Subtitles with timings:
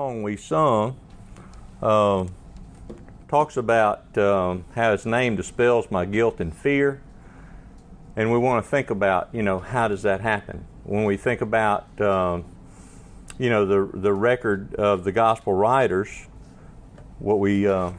[0.00, 0.96] song we sung
[1.82, 2.34] um,
[3.28, 7.02] talks about um, how his name dispels my guilt and fear.
[8.16, 10.64] And we want to think about, you know, how does that happen?
[10.84, 12.46] When we think about, um,
[13.38, 16.08] you know, the, the record of the gospel writers,
[17.18, 17.92] what we uh,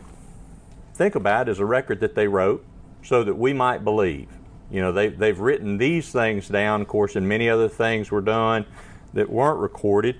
[0.95, 2.65] think about is a record that they wrote
[3.03, 4.27] so that we might believe.
[4.71, 8.21] You know, they, they've written these things down, of course, and many other things were
[8.21, 8.65] done
[9.13, 10.15] that weren't recorded.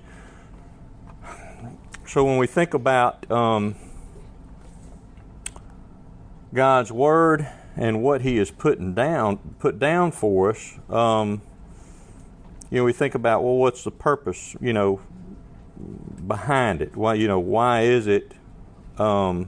[2.12, 3.74] So when we think about um,
[6.54, 7.48] God's Word
[7.78, 11.42] and what He is putting down, put down for us, um,
[12.70, 15.00] you know, we think about, well, what's the purpose, you know,
[16.28, 16.98] behind it?
[16.98, 18.34] Why, you know, why is it
[18.98, 19.48] um,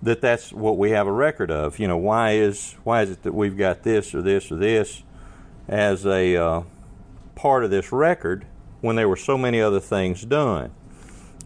[0.00, 1.80] that that's what we have a record of?
[1.80, 5.02] You know, why is why is it that we've got this or this or this
[5.66, 6.62] as a uh,
[7.34, 8.46] part of this record
[8.80, 10.70] when there were so many other things done?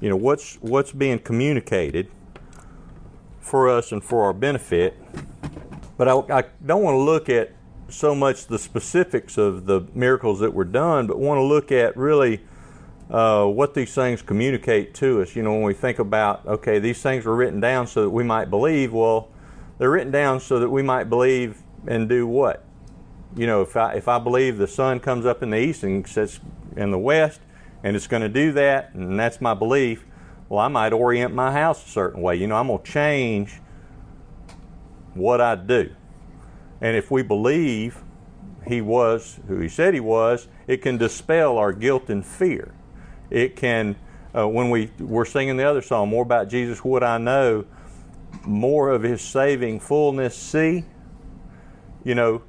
[0.00, 2.10] You know, what's what's being communicated
[3.40, 4.94] for us and for our benefit.
[5.96, 7.52] But I, I don't want to look at
[7.88, 11.96] so much the specifics of the miracles that were done, but want to look at
[11.96, 12.40] really
[13.10, 15.34] uh, what these things communicate to us.
[15.34, 18.22] You know, when we think about, okay, these things were written down so that we
[18.22, 19.30] might believe, well,
[19.78, 22.64] they're written down so that we might believe and do what?
[23.36, 26.06] You know, if I, if I believe the sun comes up in the east and
[26.06, 26.40] sets
[26.76, 27.40] in the west,
[27.82, 30.04] and it's going to do that, and that's my belief,
[30.48, 32.36] well, I might orient my house a certain way.
[32.36, 33.60] You know, I'm going to change
[35.14, 35.94] what I do.
[36.80, 38.02] And if we believe
[38.66, 42.74] he was who he said he was, it can dispel our guilt and fear.
[43.30, 43.96] It can,
[44.34, 47.64] uh, when we were singing the other song, more about Jesus, would I know,
[48.44, 50.84] more of his saving fullness see.
[52.04, 52.42] You know,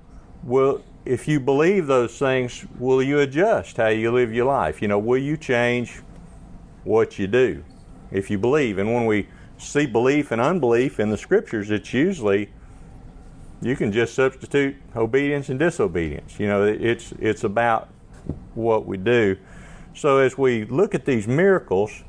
[0.43, 4.81] will if you believe those things, will you adjust how you live your life?
[4.81, 6.01] You know, will you change
[6.83, 7.63] what you do?
[8.11, 8.77] if you believe.
[8.77, 12.49] And when we see belief and unbelief in the scriptures, it's usually
[13.61, 16.39] you can just substitute obedience and disobedience.
[16.39, 17.89] You know, it's it's about
[18.55, 19.37] what we do.
[19.93, 22.03] So as we look at these miracles,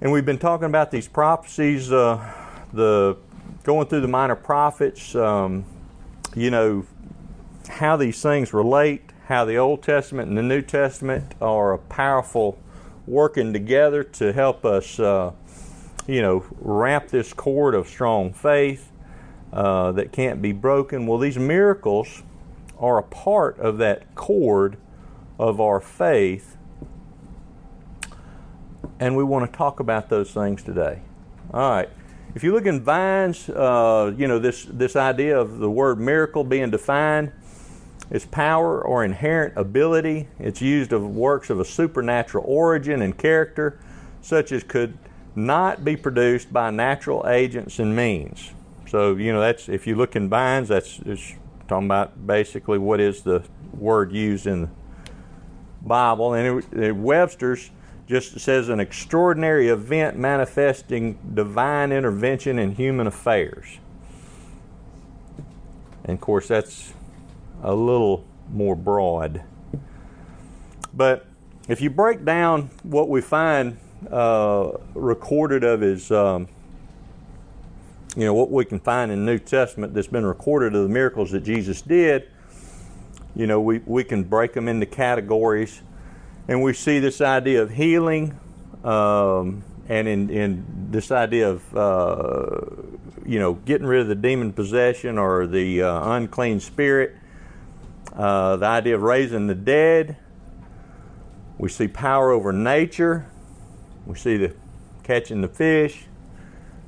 [0.00, 2.18] and we've been talking about these prophecies, uh,
[2.72, 3.16] the
[3.64, 5.64] going through the minor prophets, um,
[6.34, 6.86] you know,
[7.68, 12.58] how these things relate, how the Old Testament and the New Testament are a powerful
[13.06, 15.32] working together to help us, uh,
[16.06, 18.90] you know, wrap this cord of strong faith
[19.52, 21.06] uh, that can't be broken.
[21.06, 22.22] Well, these miracles
[22.78, 24.76] are a part of that cord
[25.38, 26.56] of our faith,
[28.98, 31.00] and we want to talk about those things today.
[31.52, 31.88] All right.
[32.34, 36.44] If you look in Vine's, uh, you know, this, this idea of the word miracle
[36.44, 37.30] being defined,
[38.12, 40.28] its power or inherent ability.
[40.38, 43.80] It's used of works of a supernatural origin and character,
[44.20, 44.98] such as could
[45.34, 48.52] not be produced by natural agents and means.
[48.86, 51.00] So, you know, that's if you look in Vines, that's
[51.66, 53.42] talking about basically what is the
[53.72, 54.68] word used in the
[55.80, 56.34] Bible.
[56.34, 57.70] And it, it, Webster's
[58.06, 63.78] just says an extraordinary event manifesting divine intervention in human affairs.
[66.04, 66.92] And of course, that's
[67.62, 69.42] a little more broad.
[70.94, 71.26] But
[71.68, 73.78] if you break down what we find
[74.10, 76.48] uh, recorded of his, um,
[78.16, 80.88] you know, what we can find in the New Testament that's been recorded of the
[80.88, 82.28] miracles that Jesus did,
[83.34, 85.80] you know, we, we can break them into categories.
[86.48, 88.38] And we see this idea of healing
[88.84, 92.60] um, and in, in this idea of, uh,
[93.24, 97.16] you know, getting rid of the demon possession or the uh, unclean spirit
[98.16, 100.16] uh, the idea of raising the dead.
[101.58, 103.26] We see power over nature.
[104.06, 104.54] We see the
[105.02, 106.06] catching the fish,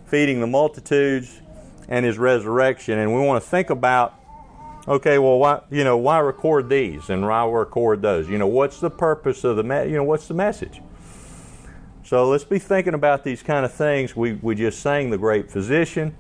[0.07, 1.41] feeding the multitudes,
[1.89, 2.99] and his resurrection.
[2.99, 4.15] And we want to think about,
[4.89, 8.29] okay, well, why you know why record these and why record those?
[8.29, 10.81] You know, what's the purpose of the me- you know what's the message?
[12.05, 14.15] So let's be thinking about these kind of things.
[14.15, 16.17] We we just sang the great physician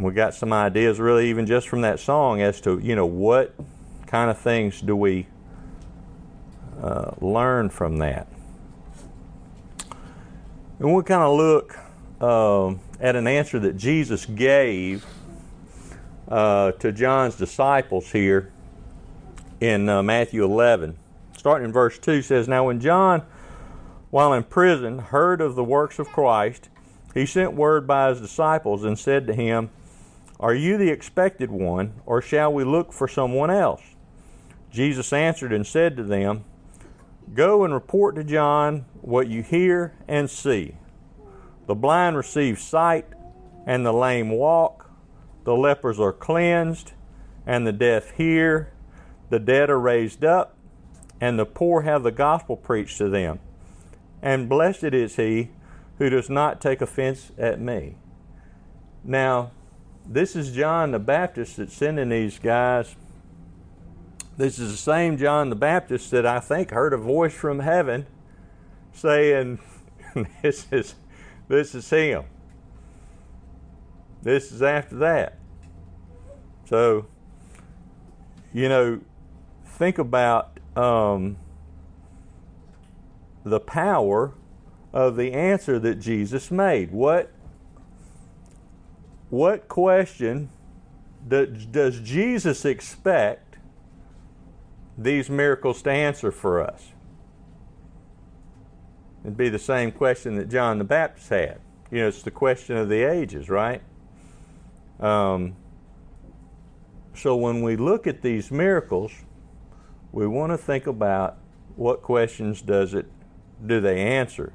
[0.00, 3.54] we got some ideas really even just from that song as to you know what
[4.06, 5.26] kind of things do we
[6.80, 8.26] uh, learn from that.
[10.78, 11.78] And we'll kind of look
[12.20, 15.04] uh, at an answer that jesus gave
[16.28, 18.50] uh, to john's disciples here
[19.60, 20.96] in uh, matthew 11
[21.36, 23.22] starting in verse 2 says now when john
[24.10, 26.68] while in prison heard of the works of christ
[27.12, 29.68] he sent word by his disciples and said to him
[30.42, 33.82] are you the expected one, or shall we look for someone else?
[34.72, 36.44] Jesus answered and said to them,
[37.32, 40.74] Go and report to John what you hear and see.
[41.68, 43.06] The blind receive sight,
[43.66, 44.90] and the lame walk.
[45.44, 46.92] The lepers are cleansed,
[47.46, 48.72] and the deaf hear.
[49.30, 50.56] The dead are raised up,
[51.20, 53.38] and the poor have the gospel preached to them.
[54.20, 55.50] And blessed is he
[55.98, 57.94] who does not take offense at me.
[59.04, 59.52] Now,
[60.06, 62.96] this is John the Baptist that's sending these guys.
[64.36, 68.06] This is the same John the Baptist that I think heard a voice from heaven
[68.92, 69.58] saying,
[70.42, 70.94] This is
[71.48, 72.24] this is him.
[74.22, 75.38] This is after that.
[76.64, 77.06] So,
[78.52, 79.00] you know,
[79.66, 81.36] think about um,
[83.44, 84.32] the power
[84.92, 86.92] of the answer that Jesus made.
[86.92, 87.32] What
[89.32, 90.50] what question
[91.26, 93.56] does Jesus expect
[94.98, 96.92] these miracles to answer for us?
[99.24, 101.60] It'd be the same question that John the Baptist had.
[101.90, 103.80] You know, it's the question of the ages, right?
[105.00, 105.56] Um,
[107.14, 109.12] so when we look at these miracles,
[110.12, 111.38] we want to think about
[111.76, 113.06] what questions does it
[113.64, 114.52] do they answer?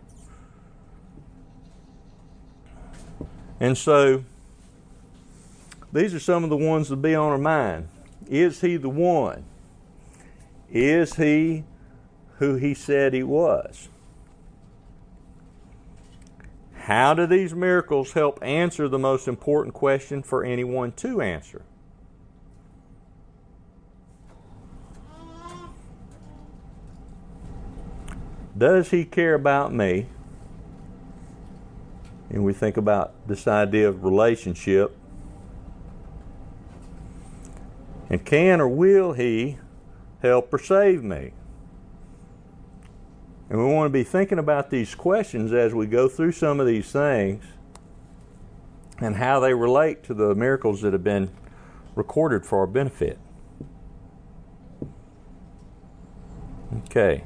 [3.59, 4.23] And so
[5.91, 7.89] these are some of the ones that be on our mind.
[8.29, 9.45] Is he the one?
[10.69, 11.63] Is he
[12.37, 13.89] who he said he was?
[16.73, 21.63] How do these miracles help answer the most important question for anyone to answer?
[28.57, 30.07] Does he care about me?
[32.29, 34.97] And we think about this idea of relationship.
[38.09, 39.57] And can or will He
[40.21, 41.33] help or save me?
[43.49, 46.67] And we want to be thinking about these questions as we go through some of
[46.67, 47.45] these things
[48.99, 51.29] and how they relate to the miracles that have been
[51.95, 53.17] recorded for our benefit.
[56.85, 57.23] Okay,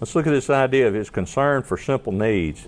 [0.00, 2.66] let's look at this idea of his concern for simple needs.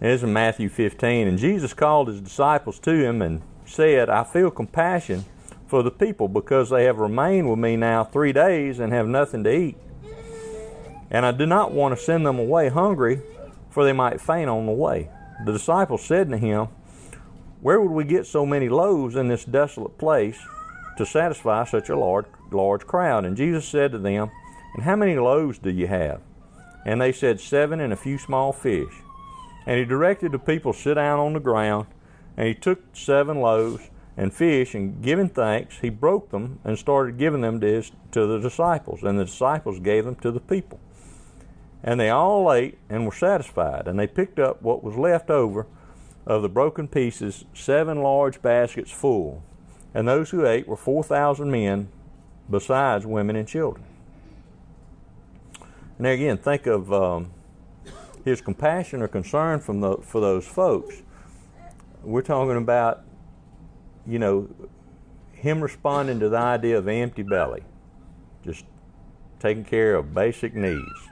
[0.00, 1.28] It is in Matthew 15.
[1.28, 5.24] And Jesus called his disciples to him and said, I feel compassion
[5.66, 9.44] for the people because they have remained with me now three days and have nothing
[9.44, 9.76] to eat.
[11.10, 13.20] And I do not want to send them away hungry,
[13.70, 15.10] for they might faint on the way.
[15.44, 16.68] The disciples said to him,
[17.60, 20.38] Where would we get so many loaves in this desolate place
[20.96, 23.24] to satisfy such a large, large crowd?
[23.24, 24.30] And Jesus said to them,
[24.74, 26.20] And how many loaves do you have?
[26.84, 28.92] And they said, Seven and a few small fish.
[29.66, 31.86] And he directed the people to sit down on the ground,
[32.36, 37.18] and he took seven loaves and fish, and giving thanks, he broke them and started
[37.18, 40.78] giving them to, his, to the disciples, and the disciples gave them to the people.
[41.82, 45.66] And they all ate and were satisfied, and they picked up what was left over
[46.26, 49.42] of the broken pieces, seven large baskets full.
[49.92, 51.88] And those who ate were 4,000 men,
[52.50, 53.84] besides women and children.
[55.98, 57.30] And again, think of um,
[58.24, 61.02] his compassion or concern from the, for those folks.
[62.02, 63.03] We're talking about
[64.06, 64.48] you know,
[65.32, 67.62] him responding to the idea of empty belly,
[68.44, 68.64] just
[69.40, 71.08] taking care of basic needs.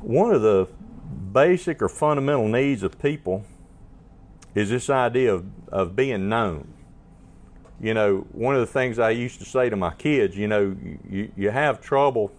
[0.00, 0.68] One of the
[1.32, 3.44] basic or fundamental needs of people
[4.54, 6.72] is this idea of, of being known.
[7.80, 10.76] You know, one of the things I used to say to my kids, you know,
[11.08, 12.32] you, you have trouble.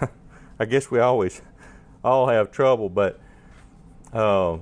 [0.58, 1.40] I guess we always
[2.04, 3.20] all have trouble, but
[4.12, 4.58] uh,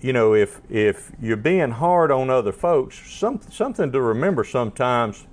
[0.00, 5.26] you know, if if you're being hard on other folks, some something to remember sometimes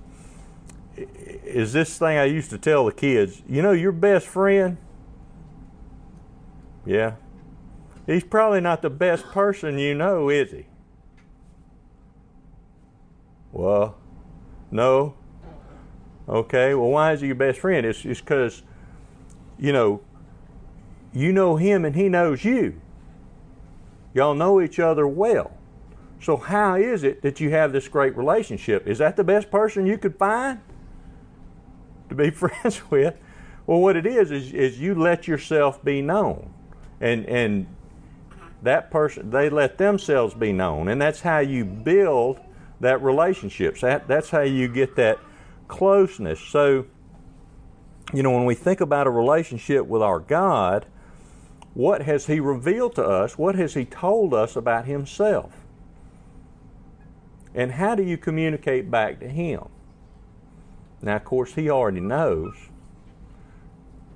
[0.97, 3.41] is this thing I used to tell the kids.
[3.47, 4.77] You know, your best friend.
[6.86, 7.15] Yeah,
[8.05, 10.65] he's probably not the best person you know, is he?
[13.51, 13.97] Well,
[14.71, 15.15] no.
[16.27, 16.74] Okay.
[16.74, 17.86] Well, why is he your best friend?
[17.86, 18.63] It's it's because,
[19.57, 20.01] you know,
[21.13, 22.81] you know him and he knows you.
[24.17, 25.51] Y'all know each other well.
[26.19, 28.88] So, how is it that you have this great relationship?
[28.88, 30.59] Is that the best person you could find
[32.09, 33.15] to be friends with?
[33.67, 36.51] Well, what it is, is, is you let yourself be known.
[37.00, 37.67] And, and
[38.63, 40.88] that person, they let themselves be known.
[40.88, 42.39] And that's how you build
[42.79, 43.77] that relationship.
[43.77, 45.19] So that, that's how you get that
[45.67, 46.39] closeness.
[46.39, 46.88] So,
[48.15, 50.88] you know, when we think about a relationship with our God,
[51.77, 53.38] what has He revealed to us?
[53.38, 55.53] What has He told us about Himself?
[57.53, 59.69] And how do you communicate back to him?
[61.03, 62.55] Now, of course, he already knows,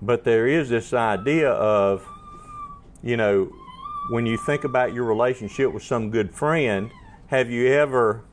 [0.02, 2.04] but there is this idea of,
[3.04, 3.52] you know,
[4.10, 6.90] when you think about your relationship with some good friend,
[7.28, 8.24] have you ever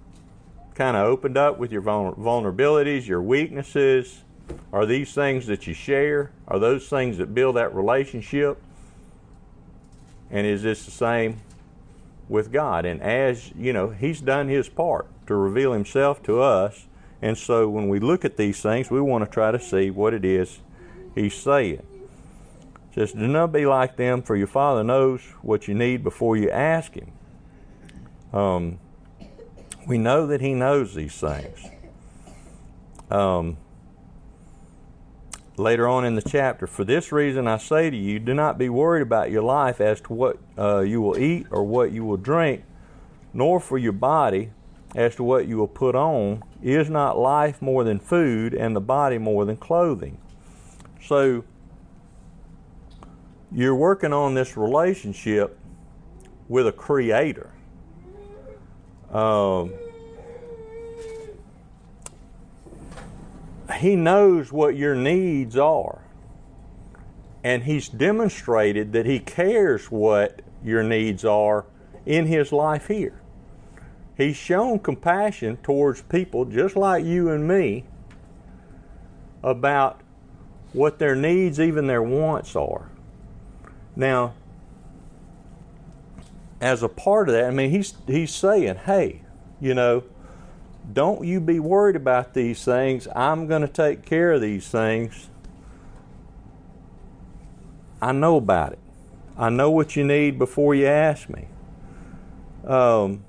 [0.74, 4.24] kind of opened up with your vulnerabilities, your weaknesses?
[4.72, 6.32] Are these things that you share?
[6.46, 8.58] Are those things that build that relationship?
[10.30, 11.40] And is this the same
[12.28, 12.84] with God?
[12.84, 16.86] And as, you know, He's done His part to reveal Himself to us.
[17.20, 20.14] And so when we look at these things, we want to try to see what
[20.14, 20.60] it is
[21.14, 21.82] He's saying.
[22.90, 26.36] It says, Do not be like them, for your Father knows what you need before
[26.36, 27.12] you ask Him.
[28.32, 28.78] Um,
[29.86, 31.66] we know that He knows these things.
[33.10, 33.56] Um,
[35.58, 36.66] later on in the chapter.
[36.66, 40.00] For this reason, I say to you, do not be worried about your life as
[40.02, 42.64] to what uh, you will eat or what you will drink,
[43.32, 44.50] nor for your body
[44.94, 46.42] as to what you will put on.
[46.62, 50.18] Is not life more than food, and the body more than clothing?
[51.02, 51.44] So,
[53.52, 55.58] you're working on this relationship
[56.48, 57.52] with a creator.
[59.12, 59.72] Um,
[63.78, 66.02] He knows what your needs are.
[67.44, 71.66] And He's demonstrated that He cares what your needs are
[72.04, 73.20] in His life here.
[74.16, 77.84] He's shown compassion towards people just like you and me
[79.42, 80.00] about
[80.72, 82.90] what their needs, even their wants, are.
[83.94, 84.34] Now,
[86.60, 89.22] as a part of that, I mean, he's, he's saying, hey,
[89.60, 90.02] you know,
[90.92, 93.08] don't you be worried about these things.
[93.14, 95.28] I'm going to take care of these things.
[98.00, 98.78] I know about it.
[99.36, 101.48] I know what you need before you ask me.
[102.66, 103.24] Um,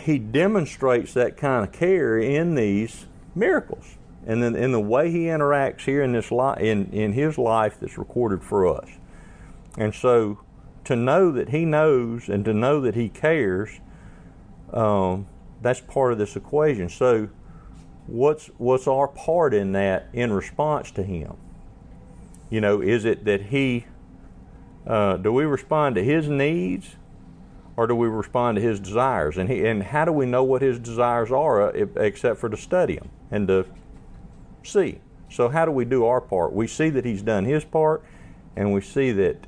[0.00, 5.24] he demonstrates that kind of care in these miracles and then in the way he
[5.24, 8.88] interacts here in this li- in, in his life that's recorded for us.
[9.76, 10.40] And so
[10.84, 13.80] to know that he knows and to know that he cares
[14.72, 15.26] um,
[15.64, 16.88] that's part of this equation.
[16.90, 17.30] So,
[18.06, 21.36] what's what's our part in that in response to Him?
[22.50, 23.86] You know, is it that He
[24.86, 26.96] uh, do we respond to His needs,
[27.78, 29.38] or do we respond to His desires?
[29.38, 32.56] And he and how do we know what His desires are, uh, except for to
[32.58, 33.64] study them and to
[34.62, 35.00] see?
[35.30, 36.52] So how do we do our part?
[36.52, 38.04] We see that He's done His part,
[38.54, 39.46] and we see that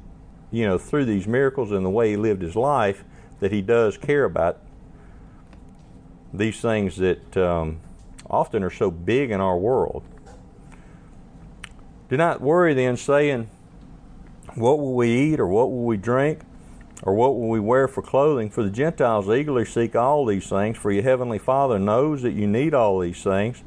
[0.50, 3.04] you know through these miracles and the way He lived His life
[3.40, 4.62] that He does care about
[6.38, 7.80] these things that um,
[8.28, 10.02] often are so big in our world.
[12.08, 13.48] Do not worry then, saying,
[14.54, 16.40] What will we eat, or what will we drink,
[17.02, 18.48] or what will we wear for clothing?
[18.50, 22.46] For the Gentiles eagerly seek all these things, for your heavenly Father knows that you
[22.46, 23.62] need all these things.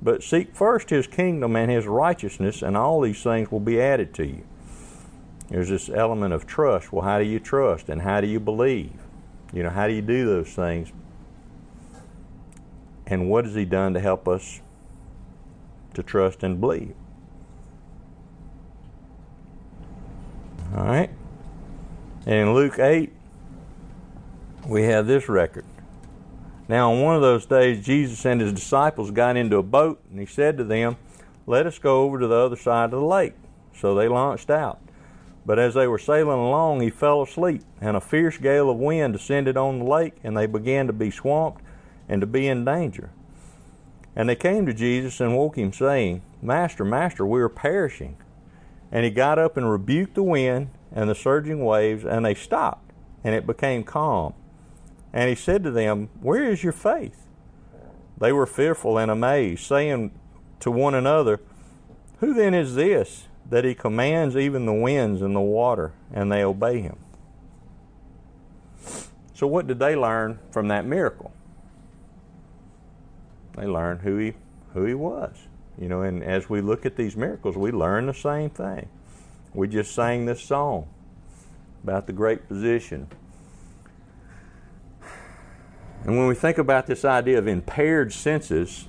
[0.00, 4.14] But seek first his kingdom and his righteousness, and all these things will be added
[4.14, 4.44] to you.
[5.48, 6.92] There's this element of trust.
[6.92, 8.94] Well, how do you trust, and how do you believe?
[9.52, 10.90] You know, how do you do those things?
[13.06, 14.60] And what has He done to help us
[15.94, 16.94] to trust and believe?
[20.76, 21.10] All right.
[22.26, 23.12] In Luke 8,
[24.66, 25.64] we have this record.
[26.68, 30.18] Now, on one of those days, Jesus and his disciples got into a boat, and
[30.18, 30.96] he said to them,
[31.46, 33.34] Let us go over to the other side of the lake.
[33.74, 34.80] So they launched out.
[35.44, 39.12] But as they were sailing along, he fell asleep, and a fierce gale of wind
[39.12, 41.60] descended on the lake, and they began to be swamped
[42.12, 43.08] and to be in danger.
[44.14, 48.18] And they came to Jesus and woke him, saying, Master, Master, we are perishing.
[48.90, 52.92] And he got up and rebuked the wind and the surging waves, and they stopped,
[53.24, 54.34] and it became calm.
[55.10, 57.28] And he said to them, Where is your faith?
[58.18, 60.10] They were fearful and amazed, saying
[60.60, 61.40] to one another,
[62.18, 66.44] Who then is this that he commands even the winds and the water, and they
[66.44, 66.98] obey him?
[69.32, 71.32] So, what did they learn from that miracle?
[73.56, 74.34] They learned who he
[74.74, 75.36] who he was.
[75.78, 78.88] You know, and as we look at these miracles, we learn the same thing.
[79.54, 80.88] We just sang this song
[81.82, 83.08] about the great physician.
[86.04, 88.86] And when we think about this idea of impaired senses,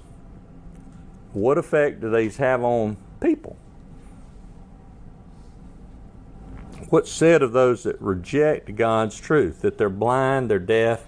[1.32, 3.56] what effect do these have on people?
[6.90, 11.06] What's said of those that reject God's truth, that they're blind, they're deaf,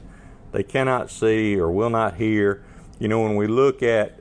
[0.51, 2.63] they cannot see or will not hear,
[2.99, 4.19] you know, when we look at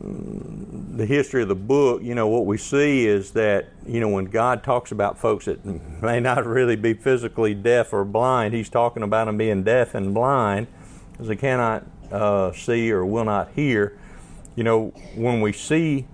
[0.00, 4.26] the history of the book, you know, what we see is that, you know, when
[4.26, 5.64] God talks about folks that
[6.02, 10.14] may not really be physically deaf or blind, He's talking about them being deaf and
[10.14, 10.66] blind
[11.12, 13.98] because they cannot uh, see or will not hear.
[14.56, 16.06] You know, when we see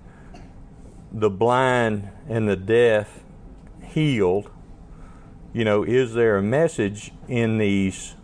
[1.12, 3.20] the blind and the deaf
[3.82, 4.50] healed,
[5.52, 8.14] you know, is there a message in these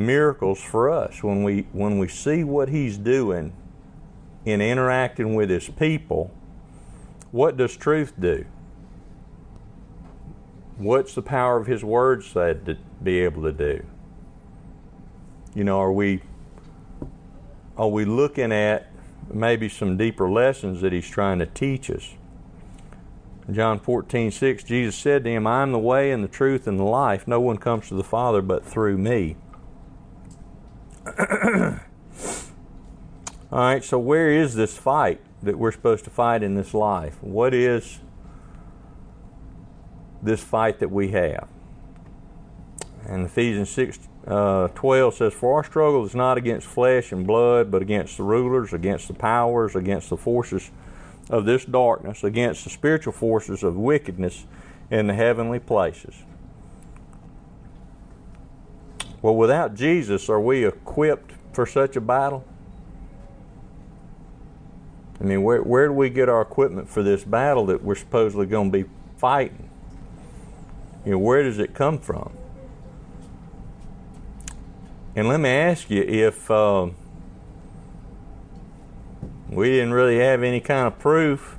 [0.00, 3.52] miracles for us when we when we see what He's doing?
[4.44, 6.30] in interacting with his people,
[7.30, 8.44] what does truth do?
[10.76, 13.84] What's the power of his word said to be able to do?
[15.54, 16.22] You know, are we
[17.76, 18.90] are we looking at
[19.32, 22.14] maybe some deeper lessons that he's trying to teach us?
[23.50, 26.78] John 14, 6, Jesus said to him, I am the way and the truth and
[26.78, 27.26] the life.
[27.26, 29.36] No one comes to the Father but through me.
[33.52, 37.22] All right, so where is this fight that we're supposed to fight in this life?
[37.22, 38.00] What is
[40.22, 41.48] this fight that we have?
[43.06, 47.70] And Ephesians 6 uh, 12 says, For our struggle is not against flesh and blood,
[47.70, 50.70] but against the rulers, against the powers, against the forces
[51.30, 54.44] of this darkness, against the spiritual forces of wickedness
[54.90, 56.14] in the heavenly places.
[59.22, 62.44] Well, without Jesus, are we equipped for such a battle?
[65.20, 68.46] I mean, where, where do we get our equipment for this battle that we're supposedly
[68.46, 69.68] going to be fighting?
[71.04, 72.32] You know, where does it come from?
[75.14, 76.88] And let me ask you if uh,
[79.50, 81.56] we didn't really have any kind of proof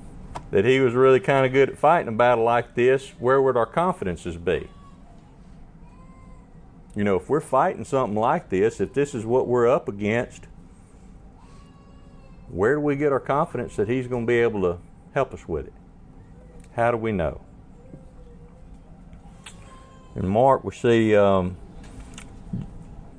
[0.49, 3.55] that he was really kind of good at fighting a battle like this, where would
[3.55, 4.67] our confidences be?
[6.95, 10.45] You know, if we're fighting something like this, if this is what we're up against,
[12.49, 14.77] where do we get our confidence that He's going to be able to
[15.13, 15.73] help us with it?
[16.75, 17.41] How do we know?
[20.15, 21.55] In Mark, we see um,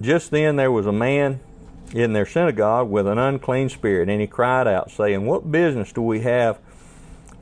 [0.02, 1.40] just then there was a man
[1.94, 6.02] in their synagogue with an unclean spirit, and he cried out, saying, What business do
[6.02, 6.58] we have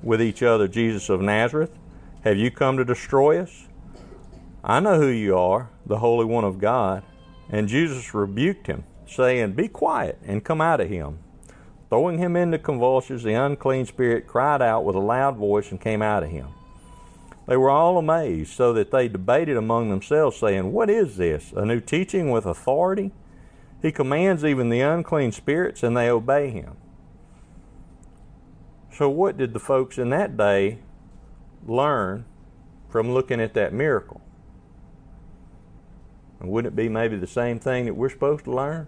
[0.03, 1.73] with each other, Jesus of Nazareth?
[2.23, 3.66] Have you come to destroy us?
[4.62, 7.03] I know who you are, the Holy One of God.
[7.51, 11.19] And Jesus rebuked him, saying, Be quiet and come out of him.
[11.88, 16.03] Throwing him into convulsions, the unclean spirit cried out with a loud voice and came
[16.03, 16.49] out of him.
[17.49, 21.53] They were all amazed, so that they debated among themselves, saying, What is this?
[21.57, 23.11] A new teaching with authority?
[23.83, 26.77] He commands even the unclean spirits, and they obey him.
[28.93, 30.79] So, what did the folks in that day
[31.66, 32.25] learn
[32.88, 34.21] from looking at that miracle?
[36.40, 38.87] And wouldn't it be maybe the same thing that we're supposed to learn?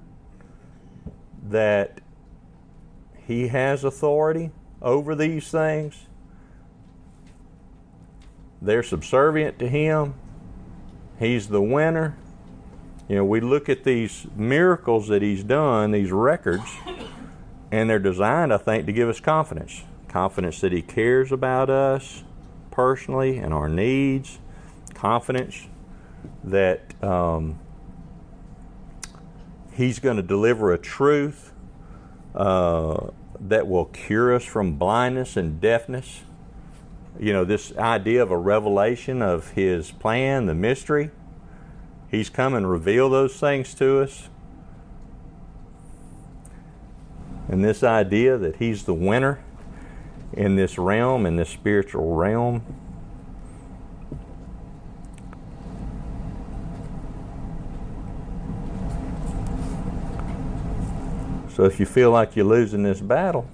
[1.48, 2.00] That
[3.26, 6.06] he has authority over these things.
[8.60, 10.14] They're subservient to Him.
[11.18, 12.16] He's the winner.
[13.08, 16.70] You know, we look at these miracles that He's done, these records,
[17.70, 19.82] and they're designed, I think, to give us confidence.
[20.08, 22.24] Confidence that He cares about us
[22.70, 24.38] personally and our needs.
[24.94, 25.66] Confidence
[26.44, 27.58] that um,
[29.74, 31.52] He's going to deliver a truth
[32.34, 33.08] uh,
[33.40, 36.22] that will cure us from blindness and deafness.
[37.18, 41.10] You know, this idea of a revelation of His plan, the mystery.
[42.10, 44.28] He's come and reveal those things to us.
[47.48, 49.42] And this idea that He's the winner
[50.32, 52.62] in this realm, in this spiritual realm.
[61.54, 63.46] So if you feel like you're losing this battle,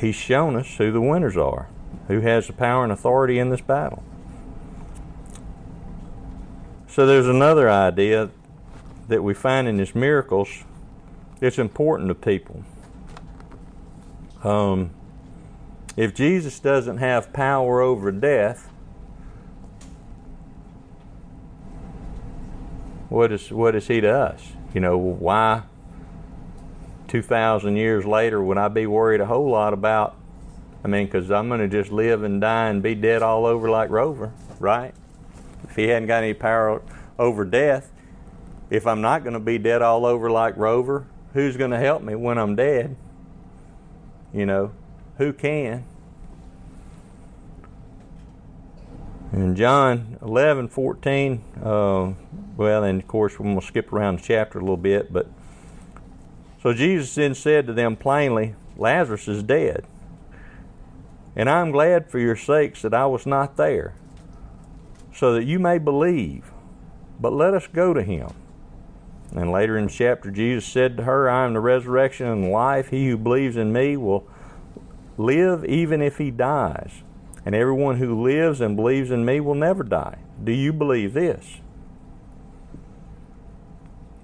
[0.00, 1.68] he's shown us who the winners are,
[2.08, 4.02] who has the power and authority in this battle.
[6.88, 8.30] So there's another idea
[9.08, 10.64] that we find in his miracles
[11.38, 12.64] that's important to people.
[14.42, 14.90] Um,
[15.96, 18.68] if Jesus doesn't have power over death,
[23.08, 24.53] what is what is he to us?
[24.74, 25.62] You know, why
[27.08, 30.16] 2,000 years later would I be worried a whole lot about?
[30.84, 33.70] I mean, because I'm going to just live and die and be dead all over
[33.70, 34.92] like Rover, right?
[35.68, 36.82] If he hadn't got any power
[37.18, 37.92] over death,
[38.68, 42.02] if I'm not going to be dead all over like Rover, who's going to help
[42.02, 42.96] me when I'm dead?
[44.32, 44.72] You know,
[45.18, 45.84] who can?
[49.34, 52.12] In John 11, 14, uh,
[52.56, 55.26] well, and of course, we're going to skip around the chapter a little bit, but
[56.62, 59.86] So Jesus then said to them plainly, Lazarus is dead.
[61.34, 63.96] And I'm glad for your sakes that I was not there,
[65.12, 66.52] so that you may believe.
[67.18, 68.30] But let us go to him.
[69.34, 72.90] And later in the chapter, Jesus said to her, I am the resurrection and life.
[72.90, 74.28] He who believes in me will
[75.18, 77.02] live even if he dies.
[77.44, 80.18] And everyone who lives and believes in me will never die.
[80.42, 81.58] Do you believe this?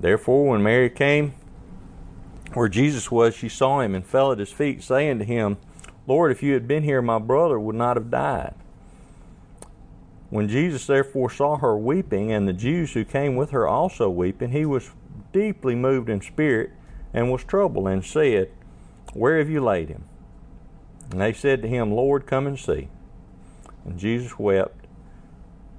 [0.01, 1.35] Therefore, when Mary came
[2.55, 5.59] where Jesus was, she saw him and fell at his feet, saying to him,
[6.07, 8.55] Lord, if you had been here, my brother would not have died.
[10.31, 14.51] When Jesus therefore saw her weeping, and the Jews who came with her also weeping,
[14.51, 14.91] he was
[15.33, 16.71] deeply moved in spirit
[17.13, 18.51] and was troubled, and said,
[19.13, 20.05] Where have you laid him?
[21.11, 22.89] And they said to him, Lord, come and see.
[23.85, 24.87] And Jesus wept.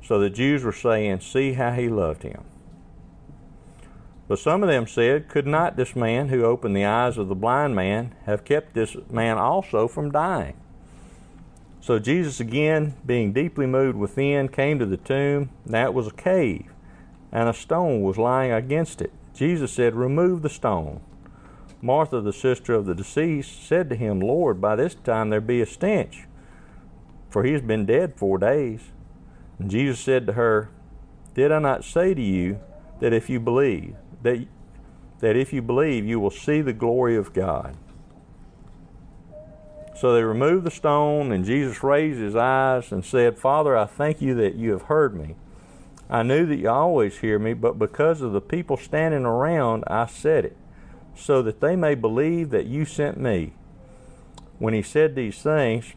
[0.04, 2.44] So the Jews were saying, See how he loved him.
[4.28, 7.36] But some of them said, Could not this man who opened the eyes of the
[7.36, 10.56] blind man have kept this man also from dying?
[11.82, 15.50] So Jesus, again, being deeply moved within, came to the tomb.
[15.66, 16.72] That was a cave,
[17.32, 19.12] and a stone was lying against it.
[19.34, 21.02] Jesus said, Remove the stone.
[21.82, 25.62] Martha, the sister of the deceased, said to him, Lord, by this time there be
[25.62, 26.26] a stench,
[27.32, 28.82] for he has been dead four days.
[29.58, 30.70] And Jesus said to her,
[31.34, 32.60] Did I not say to you
[33.00, 34.46] that if you believe, that,
[35.20, 37.76] that if you believe, you will see the glory of God.
[39.96, 44.22] So they removed the stone, and Jesus raised his eyes and said, Father, I thank
[44.22, 45.36] you that you have heard me.
[46.10, 50.08] I knew that you always hear me, but because of the people standing around, I
[50.08, 50.58] said it,
[51.16, 53.54] so that they may believe that you sent me.
[54.60, 55.94] When he said these things,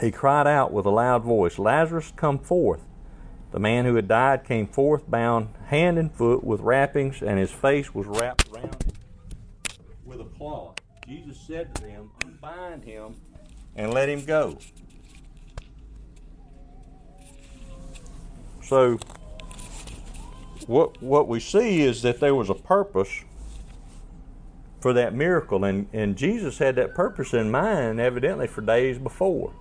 [0.00, 2.80] he cried out with a loud voice, Lazarus, come forth.
[3.52, 7.50] The man who had died came forth bound hand and foot with wrappings, and his
[7.50, 8.92] face was wrapped around
[10.04, 10.76] with a cloth.
[11.06, 13.16] Jesus said to them, Unbind him
[13.74, 14.58] and let him go.
[18.62, 18.98] So,
[20.66, 23.24] what, what we see is that there was a purpose
[24.78, 29.52] for that miracle, and, and Jesus had that purpose in mind evidently for days before.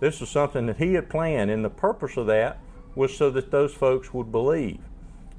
[0.00, 2.58] This is something that he had planned, and the purpose of that
[2.94, 4.80] was so that those folks would believe.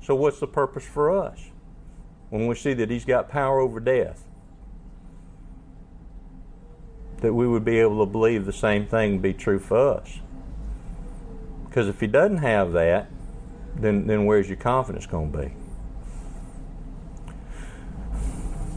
[0.01, 1.49] So, what's the purpose for us
[2.29, 4.23] when we see that He's got power over death?
[7.21, 10.19] That we would be able to believe the same thing be true for us.
[11.67, 13.09] Because if He doesn't have that,
[13.75, 15.53] then, then where's your confidence going to be?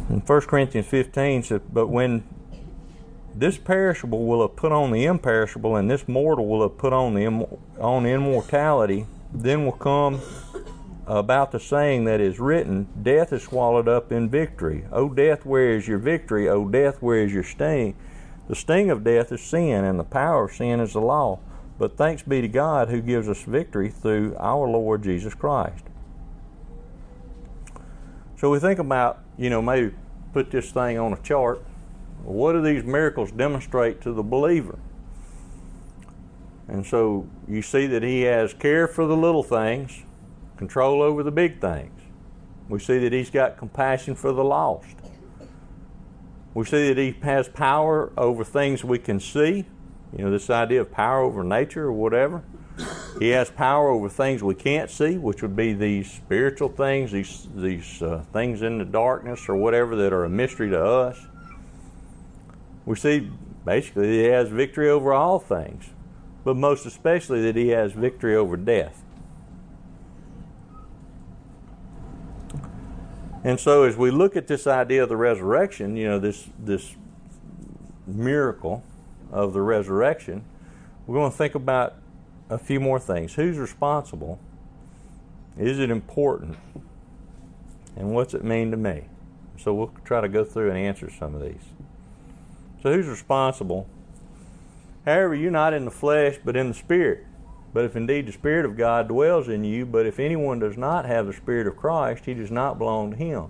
[0.09, 2.25] In 1 Corinthians 15 says, But when
[3.39, 7.15] this perishable will have put on the imperishable, and this mortal will have put on
[7.15, 7.47] the Im-
[7.81, 9.07] on immortality.
[9.33, 10.21] Then will come
[11.07, 14.87] about the saying that is written: Death is swallowed up in victory.
[14.91, 16.49] O death, where is your victory?
[16.49, 17.95] O death, where is your sting?
[18.49, 21.39] The sting of death is sin, and the power of sin is the law.
[21.79, 25.85] But thanks be to God who gives us victory through our Lord Jesus Christ.
[28.37, 29.95] So we think about, you know, maybe
[30.33, 31.63] put this thing on a chart
[32.25, 34.79] what do these miracles demonstrate to the believer?
[36.69, 40.03] And so you see that he has care for the little things,
[40.57, 41.99] control over the big things.
[42.69, 44.95] We see that he's got compassion for the lost.
[46.53, 49.65] We see that he has power over things we can see.
[50.17, 52.43] You know, this idea of power over nature or whatever.
[53.19, 57.49] He has power over things we can't see, which would be these spiritual things, these,
[57.55, 61.28] these uh, things in the darkness or whatever that are a mystery to us
[62.89, 63.31] we see
[63.67, 65.91] basically that he has victory over all things,
[66.43, 69.05] but most especially that he has victory over death.
[73.45, 76.97] And so, as we look at this idea of the resurrection, you know, this this
[78.07, 78.83] miracle
[79.31, 80.43] of the resurrection,
[81.07, 81.97] we're going to think about
[82.49, 83.35] a few more things.
[83.35, 84.41] Who's responsible?
[85.59, 86.57] Is it important?
[87.97, 89.05] And what's it mean to me?
[89.59, 91.78] So we'll try to go through and answer some of these.
[92.83, 93.89] So who's responsible?
[95.05, 97.25] However, you're not in the flesh, but in the Spirit.
[97.73, 101.05] But if indeed the Spirit of God dwells in you, but if anyone does not
[101.05, 103.47] have the Spirit of Christ, he does not belong to him.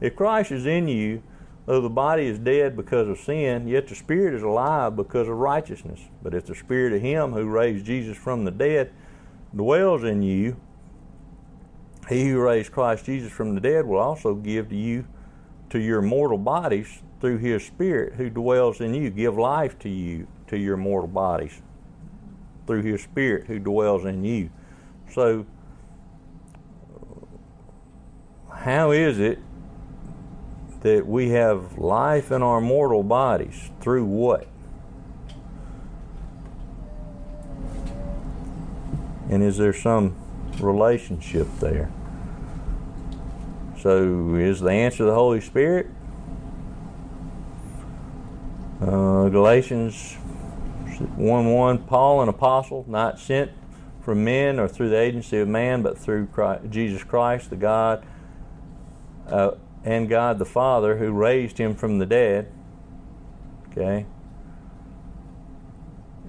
[0.00, 1.22] If Christ is in you,
[1.64, 5.36] though the body is dead because of sin, yet the Spirit is alive because of
[5.36, 6.00] righteousness.
[6.22, 8.92] But if the Spirit of Him who raised Jesus from the dead
[9.54, 10.56] dwells in you,
[12.08, 15.06] he who raised Christ Jesus from the dead will also give to you
[15.70, 20.28] to your mortal bodies through his spirit who dwells in you give life to you
[20.46, 21.60] to your mortal bodies
[22.66, 24.48] through his spirit who dwells in you
[25.12, 25.44] so
[28.52, 29.38] how is it
[30.86, 34.46] that we have life in our mortal bodies through what?
[39.28, 40.14] And is there some
[40.60, 41.90] relationship there?
[43.80, 45.88] So, is the answer the Holy Spirit?
[48.80, 50.14] Uh, Galatians
[51.16, 53.50] 1 1 Paul, an apostle, not sent
[54.02, 58.04] from men or through the agency of man, but through Christ, Jesus Christ, the God,
[59.28, 62.52] uh, and God the Father, who raised him from the dead.
[63.70, 64.04] Okay.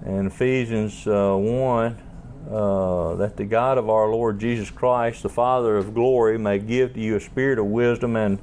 [0.04, 2.02] And Ephesians uh, 1
[2.50, 6.94] uh, that the God of our Lord Jesus Christ, the Father of glory, may give
[6.94, 8.38] to you a spirit of wisdom and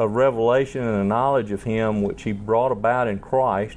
[0.00, 3.76] of revelation and a knowledge of Him which He brought about in Christ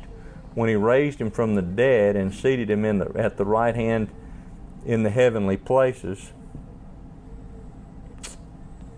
[0.55, 3.75] when He raised Him from the dead and seated Him in the, at the right
[3.75, 4.09] hand
[4.85, 6.31] in the heavenly places.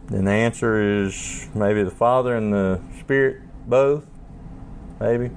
[0.07, 4.05] Then the answer is maybe the Father and the Spirit both,
[4.99, 5.31] maybe.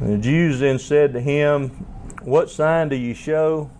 [0.00, 1.68] The Jews then said to him,
[2.22, 3.70] What sign do you show?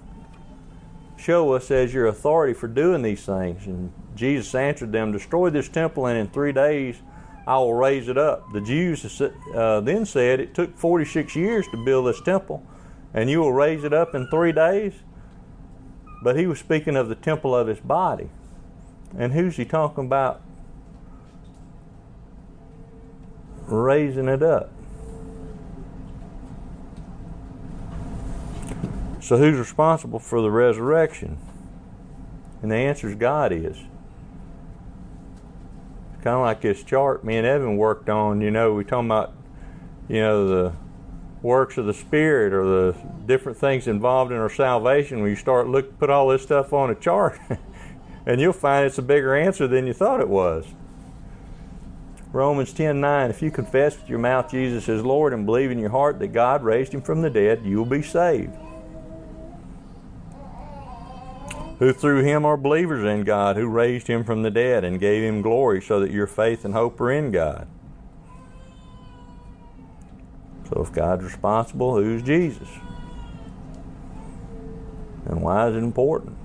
[1.16, 3.64] Show us as your authority for doing these things.
[3.66, 6.96] And Jesus answered them, Destroy this temple, and in three days
[7.46, 8.52] I will raise it up.
[8.52, 12.64] The Jews uh, then said, It took 46 years to build this temple,
[13.12, 14.94] and you will raise it up in three days?
[16.22, 18.30] But he was speaking of the temple of his body.
[19.16, 20.40] And who's he talking about
[23.66, 24.70] raising it up?
[29.20, 31.38] So who's responsible for the resurrection?
[32.62, 33.76] And the answer is God is.
[36.24, 38.40] Kind of like this chart me and Evan worked on.
[38.40, 39.34] You know, we talking about,
[40.08, 40.72] you know, the
[41.42, 45.20] works of the Spirit or the different things involved in our salvation.
[45.20, 47.38] When you start look, put all this stuff on a chart,
[48.26, 50.64] and you'll find it's a bigger answer than you thought it was.
[52.32, 55.90] Romans 10:9 If you confess with your mouth Jesus is Lord and believe in your
[55.90, 58.56] heart that God raised him from the dead, you will be saved.
[61.84, 65.22] Who through him are believers in God, who raised him from the dead and gave
[65.22, 67.68] him glory, so that your faith and hope are in God.
[70.70, 72.68] So if God's responsible, who's Jesus?
[75.26, 76.38] And why is it important?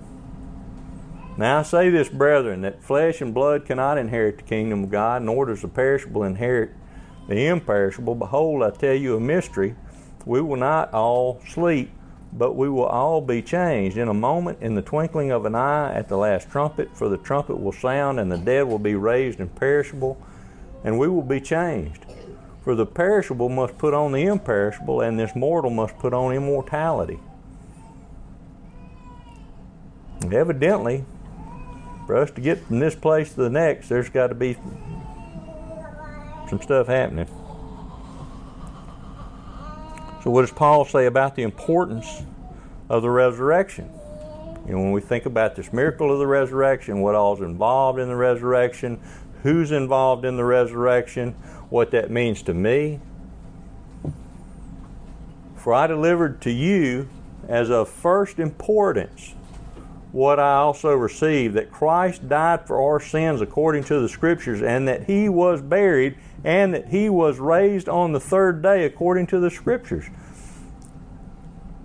[1.38, 5.21] Now I say this, brethren, that flesh and blood cannot inherit the kingdom of God,
[5.21, 6.71] nor does the perishable inherit
[7.30, 8.15] the imperishable.
[8.15, 9.75] Behold, I tell you a mystery.
[10.25, 11.91] We will not all sleep
[12.31, 15.93] but we will all be changed in a moment, in the twinkling of an eye,
[15.93, 16.95] at the last trumpet.
[16.95, 20.21] For the trumpet will sound, and the dead will be raised imperishable,
[20.83, 22.05] and we will be changed.
[22.63, 27.19] For the perishable must put on the imperishable, and this mortal must put on immortality.
[30.21, 31.05] And evidently,
[32.05, 34.55] for us to get from this place to the next, there's got to be
[36.49, 37.27] some stuff happening.
[40.23, 42.23] So, what does Paul say about the importance
[42.89, 43.89] of the resurrection?
[44.65, 48.08] You know, when we think about this miracle of the resurrection, what all's involved in
[48.08, 48.99] the resurrection,
[49.43, 51.32] who's involved in the resurrection,
[51.69, 52.99] what that means to me.
[55.55, 57.10] For I delivered to you
[57.47, 59.34] as of first importance
[60.11, 64.87] what I also received that Christ died for our sins according to the Scriptures, and
[64.87, 69.39] that He was buried, and that He was raised on the third day according to
[69.39, 70.05] the Scriptures.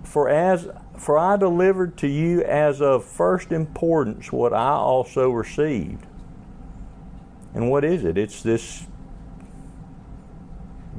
[0.03, 6.05] For as for I delivered to you as of first importance what I also received.
[7.53, 8.17] And what is it?
[8.17, 8.87] It's this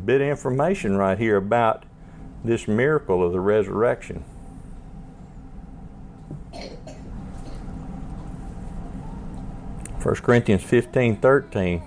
[0.05, 1.85] bit of information right here about
[2.45, 4.25] this miracle of the resurrection.
[10.07, 11.83] 1 Corinthians 15 13.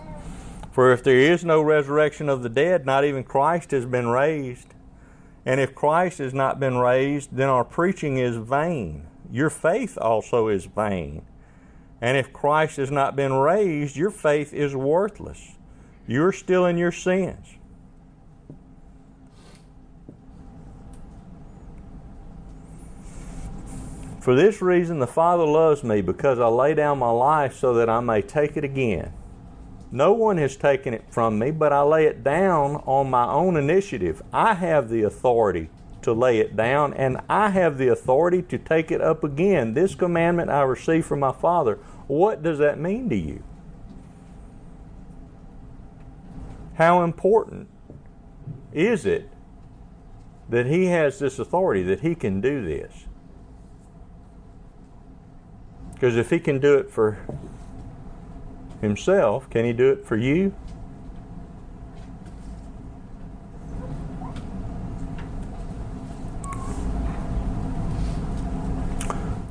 [0.73, 4.73] For if there is no resurrection of the dead, not even Christ has been raised.
[5.45, 9.07] And if Christ has not been raised, then our preaching is vain.
[9.31, 11.21] Your faith also is vain.
[12.01, 15.55] And if Christ has not been raised, your faith is worthless.
[16.05, 17.55] You're still in your sins.
[24.29, 27.89] For this reason, the Father loves me, because I lay down my life so that
[27.89, 29.11] I may take it again.
[29.91, 33.57] No one has taken it from me, but I lay it down on my own
[33.57, 34.21] initiative.
[34.31, 35.71] I have the authority
[36.03, 39.73] to lay it down, and I have the authority to take it up again.
[39.73, 41.79] This commandment I received from my Father.
[42.05, 43.41] What does that mean to you?
[46.75, 47.67] How important
[48.73, 49.27] is it
[50.49, 53.07] that He has this authority, that He can do this?
[55.99, 57.17] Because if he can do it for
[58.79, 60.55] himself, can he do it for you?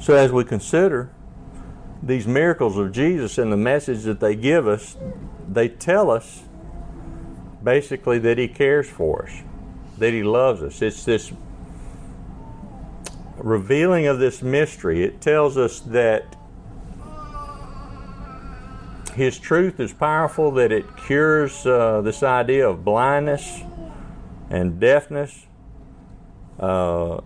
[0.01, 1.11] So, as we consider
[2.03, 4.97] these miracles of Jesus and the message that they give us,
[5.47, 6.45] they tell us
[7.63, 9.43] basically that He cares for us,
[9.99, 10.81] that He loves us.
[10.81, 11.31] It's this
[13.37, 15.05] revealing of this mystery.
[15.05, 16.38] It tells us that
[19.19, 23.63] His truth is powerful, that it cures uh, this idea of blindness
[24.49, 25.47] and deafness
[26.59, 27.21] uh,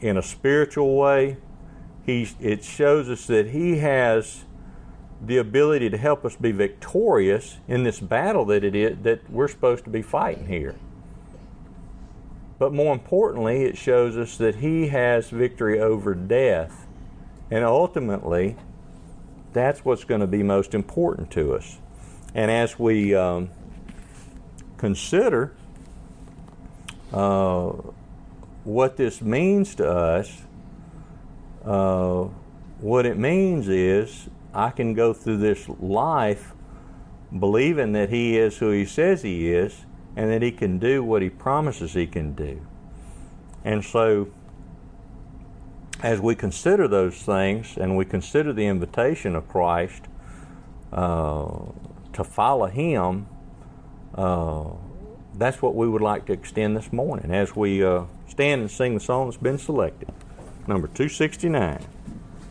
[0.00, 1.36] in a spiritual way
[2.04, 4.44] he, it shows us that He has
[5.24, 9.48] the ability to help us be victorious in this battle that it is that we're
[9.48, 10.74] supposed to be fighting here.
[12.58, 16.86] But more importantly, it shows us that He has victory over death.
[17.50, 18.56] And ultimately,
[19.52, 21.78] that's what's going to be most important to us.
[22.34, 23.50] And as we um,
[24.76, 25.52] consider
[27.12, 27.72] uh,
[28.64, 30.42] what this means to us,
[31.64, 32.28] uh,
[32.80, 36.52] what it means is I can go through this life
[37.36, 39.84] believing that He is who He says He is
[40.16, 42.66] and that He can do what He promises He can do.
[43.64, 44.28] And so,
[46.02, 50.04] as we consider those things and we consider the invitation of Christ
[50.92, 51.48] uh,
[52.12, 53.26] to follow Him,
[54.14, 54.64] uh,
[55.34, 58.94] that's what we would like to extend this morning as we uh, stand and sing
[58.94, 60.08] the song that's been selected
[60.66, 61.84] number 269.